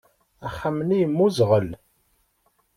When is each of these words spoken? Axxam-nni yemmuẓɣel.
Axxam-nni 0.47 0.97
yemmuẓɣel. 1.01 1.69